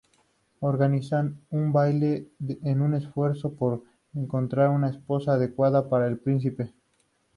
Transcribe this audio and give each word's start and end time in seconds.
Organizan 0.61 1.45
un 1.51 1.71
baile 1.71 2.31
en 2.63 2.81
un 2.81 2.95
esfuerzo 2.95 3.53
por 3.53 3.83
encontrar 4.15 4.69
una 4.71 4.89
esposa 4.89 5.33
adecuada 5.35 5.89
para 5.89 6.07
el 6.07 6.17
Príncipe. 6.17 6.73